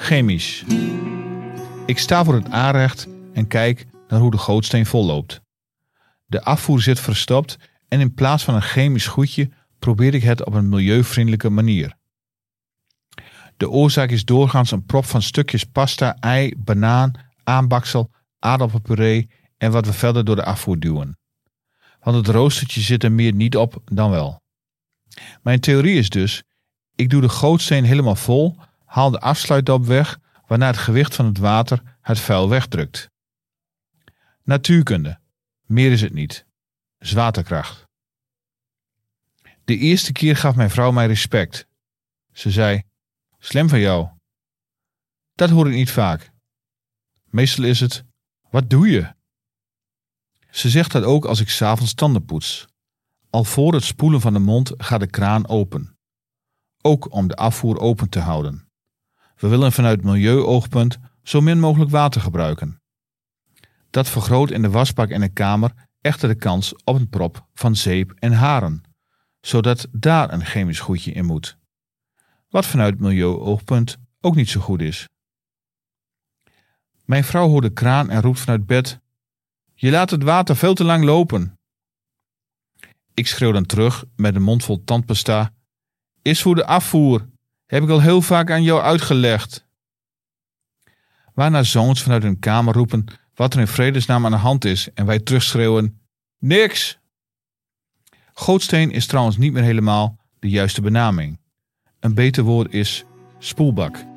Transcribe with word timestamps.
chemisch. 0.00 0.64
Ik 1.86 1.98
sta 1.98 2.24
voor 2.24 2.34
het 2.34 2.50
aanrecht 2.50 3.08
en 3.32 3.46
kijk 3.46 3.86
naar 4.08 4.20
hoe 4.20 4.30
de 4.30 4.38
gootsteen 4.38 4.86
volloopt. 4.86 5.40
De 6.26 6.42
afvoer 6.42 6.80
zit 6.80 7.00
verstopt 7.00 7.56
en 7.88 8.00
in 8.00 8.14
plaats 8.14 8.44
van 8.44 8.54
een 8.54 8.62
chemisch 8.62 9.06
goedje 9.06 9.50
probeer 9.78 10.14
ik 10.14 10.22
het 10.22 10.44
op 10.44 10.54
een 10.54 10.68
milieuvriendelijke 10.68 11.50
manier. 11.50 11.96
De 13.56 13.70
oorzaak 13.70 14.10
is 14.10 14.24
doorgaans 14.24 14.70
een 14.70 14.84
prop 14.84 15.04
van 15.04 15.22
stukjes 15.22 15.64
pasta, 15.64 16.16
ei, 16.20 16.54
banaan, 16.56 17.12
aanbaksel, 17.44 18.10
aardappelpuree 18.38 19.30
en 19.56 19.70
wat 19.70 19.86
we 19.86 19.92
verder 19.92 20.24
door 20.24 20.36
de 20.36 20.44
afvoer 20.44 20.78
duwen. 20.78 21.18
Want 22.00 22.16
het 22.16 22.34
roostertje 22.34 22.80
zit 22.80 23.04
er 23.04 23.12
meer 23.12 23.32
niet 23.32 23.56
op 23.56 23.82
dan 23.84 24.10
wel. 24.10 24.40
Mijn 25.42 25.60
theorie 25.60 25.98
is 25.98 26.08
dus, 26.08 26.42
ik 26.94 27.10
doe 27.10 27.20
de 27.20 27.28
gootsteen 27.28 27.84
helemaal 27.84 28.16
vol, 28.16 28.56
haal 28.90 29.10
de 29.10 29.20
afsluitdop 29.20 29.84
weg, 29.84 30.18
waarna 30.46 30.66
het 30.66 30.76
gewicht 30.76 31.14
van 31.14 31.24
het 31.24 31.38
water 31.38 31.96
het 32.00 32.18
vuil 32.18 32.48
wegdrukt. 32.48 33.10
Natuurkunde. 34.42 35.20
Meer 35.66 35.92
is 35.92 36.00
het 36.00 36.12
niet. 36.12 36.46
Zwaartekracht. 36.98 37.88
De 39.64 39.76
eerste 39.76 40.12
keer 40.12 40.36
gaf 40.36 40.54
mijn 40.54 40.70
vrouw 40.70 40.90
mij 40.90 41.06
respect. 41.06 41.66
Ze 42.32 42.50
zei: 42.50 42.82
Slim 43.38 43.68
van 43.68 43.80
jou. 43.80 44.08
Dat 45.34 45.50
hoor 45.50 45.68
ik 45.68 45.74
niet 45.74 45.90
vaak. 45.90 46.30
Meestal 47.24 47.64
is 47.64 47.80
het: 47.80 48.04
Wat 48.50 48.70
doe 48.70 48.90
je? 48.90 49.14
Ze 50.50 50.70
zegt 50.70 50.92
dat 50.92 51.04
ook 51.04 51.24
als 51.24 51.40
ik 51.40 51.48
s'avonds 51.48 51.94
tanden 51.94 52.24
poets. 52.24 52.66
Al 53.30 53.44
voor 53.44 53.74
het 53.74 53.84
spoelen 53.84 54.20
van 54.20 54.32
de 54.32 54.38
mond 54.38 54.72
gaat 54.76 55.00
de 55.00 55.10
kraan 55.10 55.48
open. 55.48 55.98
Ook 56.82 57.12
om 57.12 57.28
de 57.28 57.36
afvoer 57.36 57.78
open 57.78 58.08
te 58.08 58.20
houden. 58.20 58.69
We 59.40 59.48
willen 59.48 59.72
vanuit 59.72 60.02
milieuoogpunt 60.02 60.98
zo 61.22 61.40
min 61.40 61.60
mogelijk 61.60 61.90
water 61.90 62.20
gebruiken. 62.20 62.82
Dat 63.90 64.08
vergroot 64.08 64.50
in 64.50 64.62
de 64.62 64.70
wasbak 64.70 65.10
en 65.10 65.20
de 65.20 65.28
kamer 65.28 65.88
echter 66.00 66.28
de 66.28 66.34
kans 66.34 66.74
op 66.84 66.96
een 66.96 67.08
prop 67.08 67.46
van 67.54 67.76
zeep 67.76 68.12
en 68.18 68.32
haren, 68.32 68.82
zodat 69.40 69.86
daar 69.92 70.32
een 70.32 70.44
chemisch 70.44 70.80
goedje 70.80 71.12
in 71.12 71.24
moet. 71.24 71.58
Wat 72.48 72.66
vanuit 72.66 72.98
milieuoogpunt 72.98 73.96
ook 74.20 74.34
niet 74.34 74.48
zo 74.48 74.60
goed 74.60 74.80
is. 74.80 75.08
Mijn 77.04 77.24
vrouw 77.24 77.48
hoort 77.48 77.64
de 77.64 77.72
kraan 77.72 78.10
en 78.10 78.22
roept 78.22 78.40
vanuit 78.40 78.66
bed: 78.66 79.00
Je 79.74 79.90
laat 79.90 80.10
het 80.10 80.22
water 80.22 80.56
veel 80.56 80.74
te 80.74 80.84
lang 80.84 81.04
lopen. 81.04 81.58
Ik 83.14 83.26
schreeuw 83.26 83.52
dan 83.52 83.66
terug 83.66 84.04
met 84.16 84.34
een 84.34 84.42
mond 84.42 84.64
vol 84.64 84.84
tandpasta: 84.84 85.54
Is 86.22 86.42
voor 86.42 86.54
de 86.54 86.66
afvoer. 86.66 87.28
Heb 87.70 87.82
ik 87.82 87.88
al 87.88 88.00
heel 88.00 88.22
vaak 88.22 88.50
aan 88.50 88.62
jou 88.62 88.82
uitgelegd. 88.82 89.66
Waarna 91.34 91.62
zoons 91.62 92.02
vanuit 92.02 92.22
hun 92.22 92.38
kamer 92.38 92.74
roepen 92.74 93.04
wat 93.34 93.54
er 93.54 93.60
in 93.60 93.66
vredesnaam 93.66 94.24
aan 94.24 94.30
de 94.30 94.36
hand 94.36 94.64
is 94.64 94.88
en 94.94 95.06
wij 95.06 95.18
terugschreeuwen: 95.18 96.00
Niks! 96.38 96.98
Gootsteen 98.32 98.90
is 98.90 99.06
trouwens 99.06 99.36
niet 99.36 99.52
meer 99.52 99.62
helemaal 99.62 100.18
de 100.38 100.48
juiste 100.48 100.80
benaming. 100.80 101.38
Een 102.00 102.14
beter 102.14 102.42
woord 102.42 102.72
is 102.72 103.04
spoelbak. 103.38 104.09